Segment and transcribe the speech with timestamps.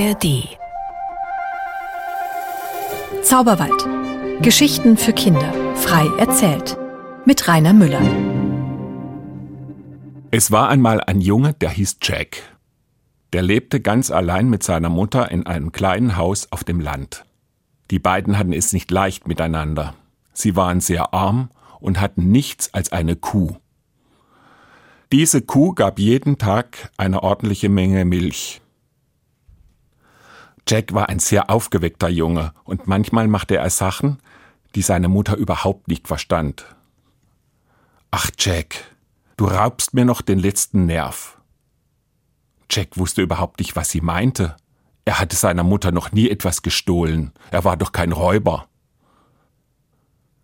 [0.00, 0.48] ARD
[3.22, 3.86] Zauberwald.
[4.40, 5.52] Geschichten für Kinder.
[5.74, 6.78] Frei erzählt.
[7.26, 8.00] Mit Rainer Müller.
[10.30, 12.38] Es war einmal ein Junge, der hieß Jack.
[13.34, 17.26] Der lebte ganz allein mit seiner Mutter in einem kleinen Haus auf dem Land.
[17.90, 19.92] Die beiden hatten es nicht leicht miteinander.
[20.32, 23.56] Sie waren sehr arm und hatten nichts als eine Kuh.
[25.12, 28.62] Diese Kuh gab jeden Tag eine ordentliche Menge Milch.
[30.70, 34.18] Jack war ein sehr aufgeweckter Junge und manchmal machte er Sachen,
[34.76, 36.64] die seine Mutter überhaupt nicht verstand.
[38.12, 38.76] Ach Jack,
[39.36, 41.40] du raubst mir noch den letzten Nerv.
[42.70, 44.56] Jack wusste überhaupt nicht, was sie meinte.
[45.04, 47.32] Er hatte seiner Mutter noch nie etwas gestohlen.
[47.50, 48.68] Er war doch kein Räuber.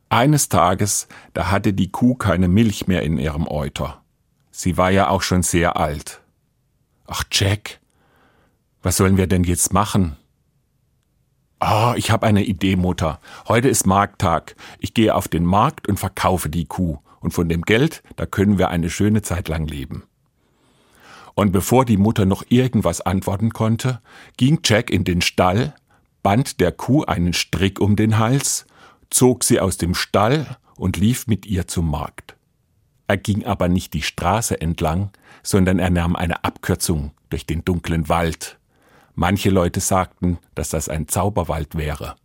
[0.09, 4.03] Eines Tages, da hatte die Kuh keine Milch mehr in ihrem Euter.
[4.51, 6.21] Sie war ja auch schon sehr alt.
[7.07, 7.79] Ach, Jack,
[8.87, 10.15] was sollen wir denn jetzt machen?
[11.59, 13.19] Ah, oh, ich habe eine Idee, Mutter.
[13.49, 14.55] Heute ist Markttag.
[14.79, 16.99] Ich gehe auf den Markt und verkaufe die Kuh.
[17.19, 20.05] Und von dem Geld, da können wir eine schöne Zeit lang leben.
[21.35, 24.01] Und bevor die Mutter noch irgendwas antworten konnte,
[24.37, 25.75] ging Jack in den Stall,
[26.23, 28.67] band der Kuh einen Strick um den Hals
[29.11, 32.37] zog sie aus dem Stall und lief mit ihr zum Markt.
[33.09, 35.11] Er ging aber nicht die Straße entlang,
[35.43, 38.61] sondern er nahm eine Abkürzung durch den dunklen Wald.
[39.17, 42.17] Manche Leute sagten, dass das ein Zauberwald wäre.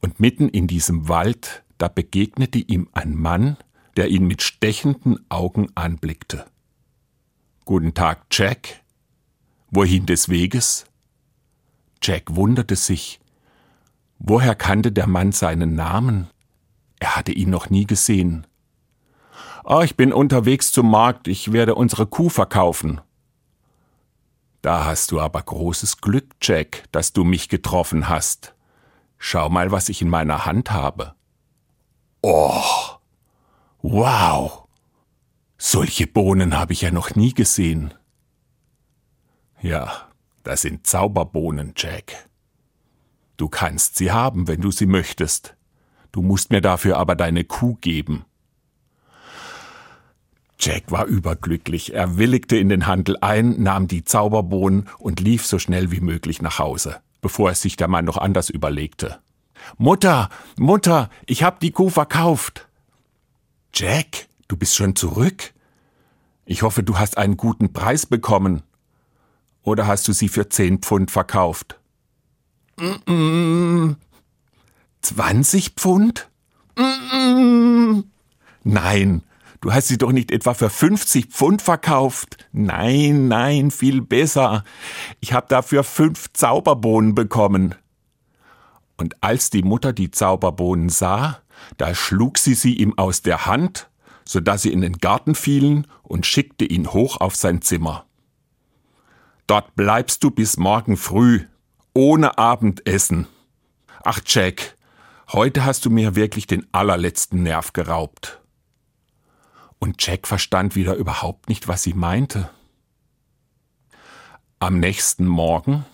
[0.00, 3.56] Und mitten in diesem Wald, da begegnete ihm ein Mann,
[3.96, 6.46] der ihn mit stechenden Augen anblickte.
[7.64, 8.82] Guten Tag, Jack.
[9.72, 10.86] Wohin des Weges?
[12.00, 13.18] Jack wunderte sich,
[14.18, 16.28] Woher kannte der Mann seinen Namen?
[17.00, 18.46] Er hatte ihn noch nie gesehen.
[19.64, 23.00] Ah, ich bin unterwegs zum Markt, ich werde unsere Kuh verkaufen.
[24.66, 28.56] Da hast du aber großes Glück, Jack, dass du mich getroffen hast.
[29.16, 31.14] Schau mal, was ich in meiner Hand habe.
[32.20, 32.64] Oh,
[33.82, 34.66] wow.
[35.56, 37.94] Solche Bohnen habe ich ja noch nie gesehen.
[39.62, 40.08] Ja,
[40.42, 42.28] das sind Zauberbohnen, Jack.
[43.36, 45.54] Du kannst sie haben, wenn du sie möchtest.
[46.10, 48.24] Du musst mir dafür aber deine Kuh geben.
[50.58, 51.94] Jack war überglücklich.
[51.94, 56.40] Er willigte in den Handel ein, nahm die Zauberbohnen und lief so schnell wie möglich
[56.42, 59.18] nach Hause, bevor es sich der Mann noch anders überlegte.
[59.78, 62.68] Mutter, Mutter, ich hab die Kuh verkauft.
[63.74, 65.52] Jack, du bist schon zurück?
[66.46, 68.62] Ich hoffe, du hast einen guten Preis bekommen.
[69.62, 71.78] Oder hast du sie für zehn Pfund verkauft?
[75.02, 76.28] 20 Pfund?
[78.62, 79.22] Nein,
[79.60, 82.48] du hast sie doch nicht etwa für 50 Pfund verkauft.
[82.52, 84.64] Nein, nein, viel besser.
[85.20, 87.74] Ich habe dafür fünf Zauberbohnen bekommen.
[88.96, 91.40] Und als die Mutter die Zauberbohnen sah,
[91.76, 93.90] da schlug sie sie ihm aus der Hand,
[94.24, 98.06] so dass sie in den Garten fielen und schickte ihn hoch auf sein Zimmer.
[99.46, 101.44] Dort bleibst du bis morgen früh,
[101.94, 103.28] ohne Abendessen.
[104.02, 104.76] Ach Jack,
[105.32, 108.40] heute hast du mir wirklich den allerletzten Nerv geraubt.
[109.78, 112.50] Und Jack verstand wieder überhaupt nicht, was sie meinte.
[114.58, 115.84] Am nächsten Morgen,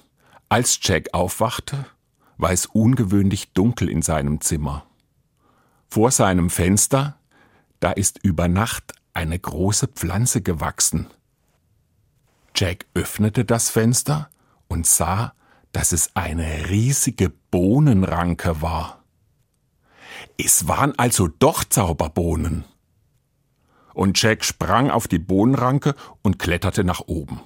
[0.48, 1.86] als Jack aufwachte,
[2.36, 4.86] war es ungewöhnlich dunkel in seinem Zimmer.
[5.88, 7.18] Vor seinem Fenster,
[7.80, 11.08] da ist über Nacht eine große Pflanze gewachsen.
[12.54, 14.30] Jack öffnete das Fenster
[14.68, 15.34] und sah,
[15.72, 19.02] dass es eine riesige Bohnenranke war.
[20.38, 22.64] Es waren also doch Zauberbohnen.
[23.94, 27.40] Und Jack sprang auf die Bohnenranke und kletterte nach oben.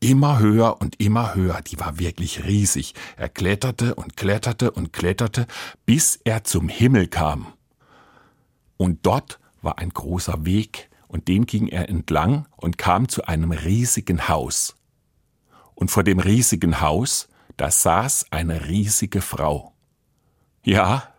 [0.00, 2.94] Immer höher und immer höher, die war wirklich riesig.
[3.16, 5.46] Er kletterte und kletterte und kletterte,
[5.86, 7.46] bis er zum Himmel kam.
[8.76, 13.52] Und dort war ein großer Weg, und den ging er entlang und kam zu einem
[13.52, 14.74] riesigen Haus.
[15.76, 19.72] Und vor dem riesigen Haus da saß eine riesige Frau.
[20.64, 21.14] Ja,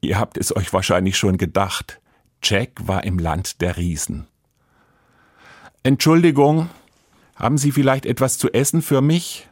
[0.00, 2.00] ihr habt es euch wahrscheinlich schon gedacht,
[2.44, 4.26] Jack war im Land der Riesen.
[5.82, 6.70] Entschuldigung,
[7.36, 9.48] haben Sie vielleicht etwas zu essen für mich?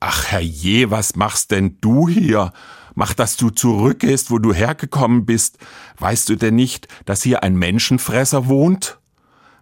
[0.00, 2.52] Ach herrje, was machst denn du hier?
[2.94, 5.58] Mach, dass du zurückgehst, wo du hergekommen bist.
[5.98, 8.98] Weißt du denn nicht, dass hier ein Menschenfresser wohnt?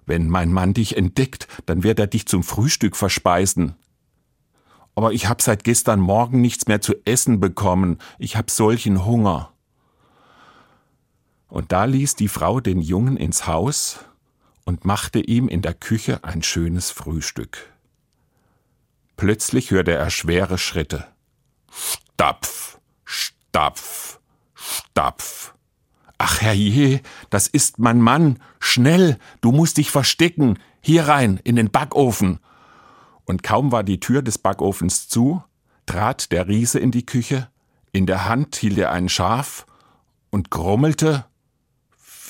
[0.05, 3.77] Wenn mein Mann dich entdeckt, dann wird er dich zum Frühstück verspeisen
[4.95, 9.51] aber ich habe seit gestern Morgen nichts mehr zu essen bekommen, ich habe solchen Hunger.
[11.52, 13.99] Und da ließ die Frau den Jungen ins Haus
[14.64, 17.70] und machte ihm in der Küche ein schönes Frühstück.
[19.19, 21.06] Plötzlich hörte er schwere Schritte.
[21.70, 24.19] Stapf, stapf,
[24.54, 25.52] stapf.
[26.16, 28.38] Ach herrje, das ist mein Mann.
[28.58, 30.58] Schnell, du musst dich verstecken.
[30.81, 32.38] Hier rein, in den Backofen.
[33.26, 35.44] Und kaum war die Tür des Backofens zu,
[35.84, 37.50] trat der Riese in die Küche,
[37.93, 39.66] in der Hand hielt er ein Schaf
[40.31, 41.26] und grummelte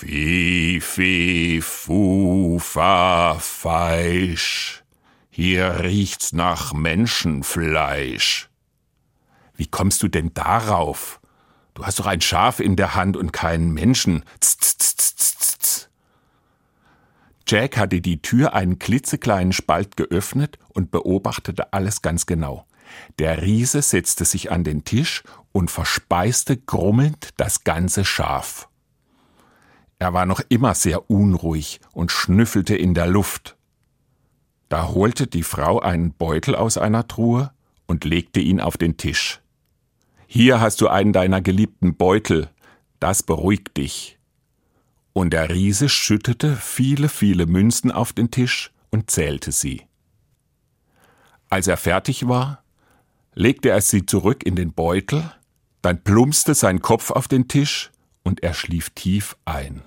[0.04, 4.82] Fi, fi, fu, fa, feisch.
[5.30, 8.50] Hier riecht's nach Menschenfleisch.
[9.54, 11.20] Wie kommst du denn darauf?
[11.74, 14.24] Du hast doch ein Schaf in der Hand und keinen Menschen.
[14.40, 15.88] Tz, tz, tz,
[17.46, 22.66] Jack hatte die Tür einen klitzekleinen Spalt geöffnet und beobachtete alles ganz genau.
[23.20, 25.22] Der Riese setzte sich an den Tisch
[25.52, 28.68] und verspeiste grummelnd das ganze Schaf.
[30.02, 33.56] Er war noch immer sehr unruhig und schnüffelte in der Luft.
[34.68, 37.52] Da holte die Frau einen Beutel aus einer Truhe
[37.86, 39.40] und legte ihn auf den Tisch.
[40.26, 42.50] Hier hast du einen deiner geliebten Beutel,
[42.98, 44.18] das beruhigt dich.
[45.12, 49.82] Und der Riese schüttete viele, viele Münzen auf den Tisch und zählte sie.
[51.48, 52.64] Als er fertig war,
[53.34, 55.30] legte er sie zurück in den Beutel,
[55.80, 57.92] dann plumpste sein Kopf auf den Tisch
[58.24, 59.84] und er schlief tief ein.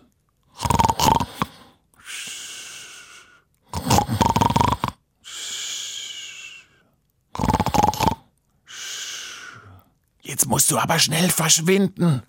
[10.21, 12.23] Jetzt musst du aber schnell verschwinden.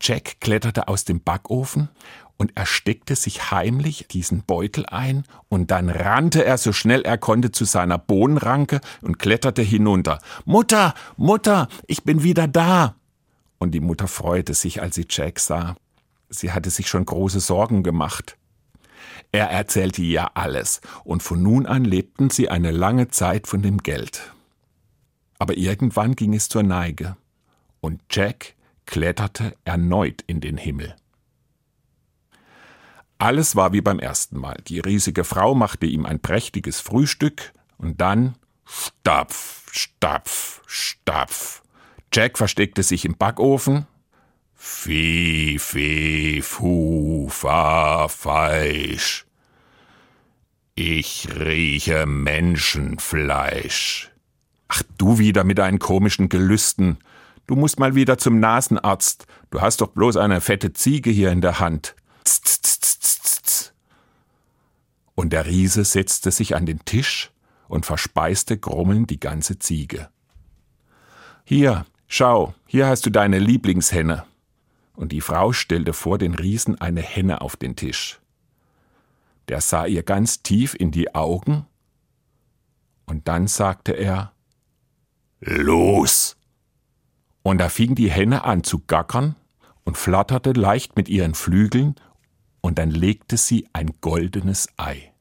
[0.00, 1.88] Jack kletterte aus dem Backofen
[2.36, 7.18] und er steckte sich heimlich diesen Beutel ein und dann rannte er so schnell er
[7.18, 10.18] konnte zu seiner Bohnenranke und kletterte hinunter.
[10.44, 12.96] Mutter, Mutter, ich bin wieder da.
[13.58, 15.76] Und die Mutter freute sich, als sie Jack sah.
[16.32, 18.38] Sie hatte sich schon große Sorgen gemacht.
[19.32, 23.78] Er erzählte ihr alles, und von nun an lebten sie eine lange Zeit von dem
[23.78, 24.32] Geld.
[25.38, 27.16] Aber irgendwann ging es zur Neige,
[27.80, 28.54] und Jack
[28.86, 30.96] kletterte erneut in den Himmel.
[33.18, 34.56] Alles war wie beim ersten Mal.
[34.66, 41.62] Die riesige Frau machte ihm ein prächtiges Frühstück, und dann Stapf, Stapf, Stapf.
[42.12, 43.86] Jack versteckte sich im Backofen,
[44.64, 49.26] Fi, fi, fu, fa, feisch.
[50.76, 54.12] Ich rieche Menschenfleisch.
[54.68, 56.98] Ach, du wieder mit deinen komischen Gelüsten.
[57.48, 59.26] Du musst mal wieder zum Nasenarzt.
[59.50, 61.96] Du hast doch bloß eine fette Ziege hier in der Hand.
[62.24, 63.72] Tz,
[65.16, 67.32] Und der Riese setzte sich an den Tisch
[67.66, 70.08] und verspeiste grummelnd die ganze Ziege.
[71.42, 74.24] Hier, schau, hier hast du deine Lieblingshenne
[74.94, 78.20] und die Frau stellte vor den Riesen eine Henne auf den Tisch.
[79.48, 81.66] Der sah ihr ganz tief in die Augen,
[83.06, 84.32] und dann sagte er
[85.40, 86.36] Los.
[87.42, 89.34] Und da fing die Henne an zu gackern
[89.84, 91.96] und flatterte leicht mit ihren Flügeln,
[92.60, 95.12] und dann legte sie ein goldenes Ei.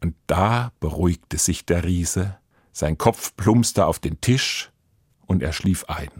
[0.00, 2.38] Und da beruhigte sich der Riese,
[2.72, 4.70] sein Kopf plumpste auf den Tisch,
[5.26, 6.10] und er schlief ein.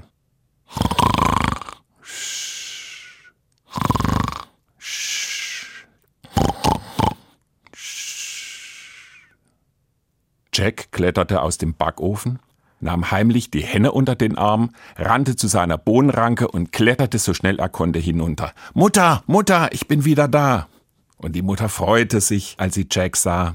[10.61, 12.38] Jack kletterte aus dem Backofen,
[12.81, 17.59] nahm heimlich die Henne unter den Arm, rannte zu seiner Bohnenranke und kletterte so schnell
[17.59, 18.52] er konnte hinunter.
[18.75, 20.69] Mutter, Mutter, ich bin wieder da.
[21.17, 23.55] Und die Mutter freute sich, als sie Jack sah.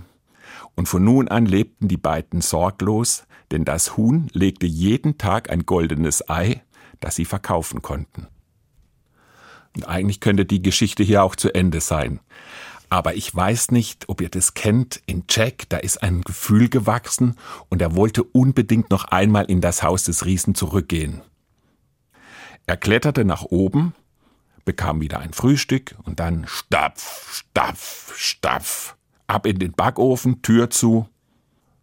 [0.74, 5.68] Und von nun an lebten die beiden sorglos, denn das Huhn legte jeden Tag ein
[5.68, 6.64] goldenes Ei,
[7.02, 8.30] das sie verkaufen konnten.
[9.76, 12.20] Und eigentlich könnte die Geschichte hier auch zu Ende sein.
[12.90, 15.02] Aber ich weiß nicht, ob ihr das kennt.
[15.06, 17.36] In Jack, da ist ein Gefühl gewachsen
[17.70, 21.22] und er wollte unbedingt noch einmal in das Haus des Riesen zurückgehen.
[22.68, 23.94] Er kletterte nach oben,
[24.66, 28.96] bekam wieder ein Frühstück und dann stapf, stapf, stapf.
[29.28, 31.10] Ab in den Backofen, Tür zu.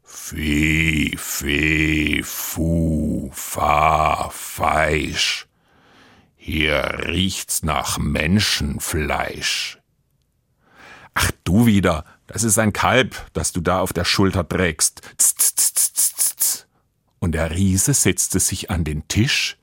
[0.04, 5.49] Fee, fee, fu, fa, feisch.
[6.37, 9.82] Hier riecht's nach Menschenfleisch.
[11.14, 15.02] Ach du wieder, das ist ein Kalb, das du da auf der Schulter trägst.
[15.19, 16.66] Tz, tz, tz,
[17.19, 19.59] und der Riese setzte sich an den Tisch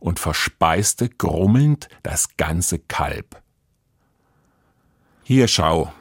[0.00, 3.40] und verspeiste grummelnd das ganze Kalb.
[5.22, 5.92] Hier schau,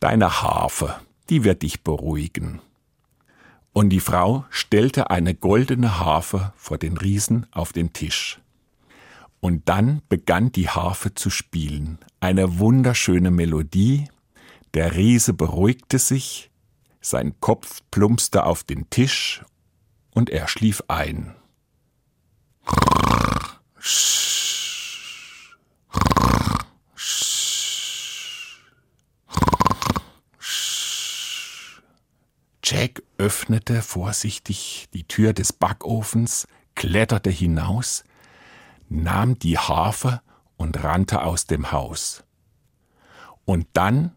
[0.00, 0.94] deine Harfe,
[1.28, 2.60] die wird dich beruhigen.
[3.72, 8.40] Und die Frau stellte eine goldene Harfe vor den Riesen auf den Tisch.
[9.40, 14.08] Und dann begann die Harfe zu spielen, eine wunderschöne Melodie,
[14.74, 16.50] der Riese beruhigte sich,
[17.00, 19.44] Sein Kopf plumpste auf den Tisch
[20.12, 21.34] und er schlief ein.
[32.64, 38.04] Jack öffnete vorsichtig die Tür des Backofens, kletterte hinaus,
[38.88, 40.22] nahm die Harfe
[40.56, 42.24] und rannte aus dem Haus.
[43.44, 44.12] Und dann,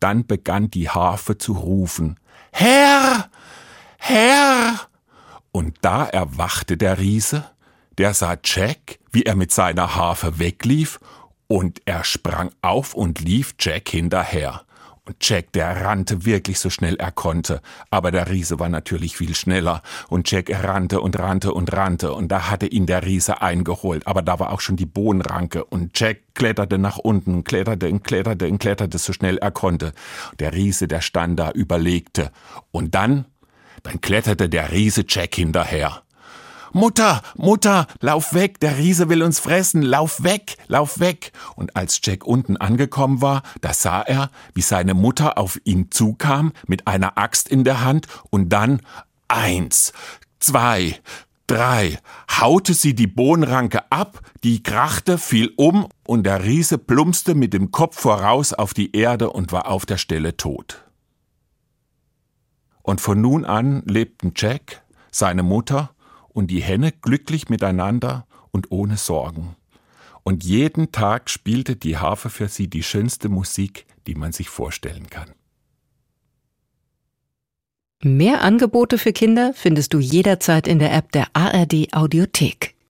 [0.00, 2.18] dann begann die Harfe zu rufen,
[2.52, 3.30] Herr,
[3.98, 4.80] Herr!
[5.50, 7.50] Und da erwachte der Riese,
[7.98, 11.00] der sah Jack, wie er mit seiner Harfe weglief,
[11.46, 14.64] und er sprang auf und lief Jack hinterher.
[15.06, 17.60] Und Jack, der rannte wirklich so schnell er konnte.
[17.90, 19.82] Aber der Riese war natürlich viel schneller.
[20.08, 22.14] Und Jack rannte und rannte und rannte.
[22.14, 24.06] Und da hatte ihn der Riese eingeholt.
[24.06, 25.62] Aber da war auch schon die Bohnenranke.
[25.64, 29.92] Und Jack kletterte nach unten, kletterte und kletterte und kletterte so schnell er konnte.
[30.38, 32.30] Der Riese, der stand da, überlegte.
[32.70, 33.26] Und dann,
[33.82, 36.03] dann kletterte der Riese Jack hinterher.
[36.74, 41.30] Mutter, Mutter, lauf weg, der Riese will uns fressen, lauf weg, lauf weg.
[41.54, 46.52] Und als Jack unten angekommen war, da sah er, wie seine Mutter auf ihn zukam
[46.66, 48.82] mit einer Axt in der Hand und dann
[49.28, 49.92] eins,
[50.40, 51.00] zwei,
[51.46, 52.00] drei,
[52.40, 57.70] haute sie die Bohnenranke ab, die krachte, fiel um und der Riese plumpste mit dem
[57.70, 60.82] Kopf voraus auf die Erde und war auf der Stelle tot.
[62.82, 65.94] Und von nun an lebten Jack, seine Mutter
[66.34, 69.56] und die Henne glücklich miteinander und ohne Sorgen.
[70.22, 75.08] Und jeden Tag spielte die Harfe für sie die schönste Musik, die man sich vorstellen
[75.08, 75.30] kann.
[78.02, 82.73] Mehr Angebote für Kinder findest du jederzeit in der App der ARD Audiothek.